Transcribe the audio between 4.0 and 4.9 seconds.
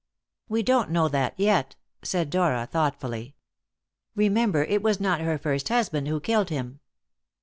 "Remember, it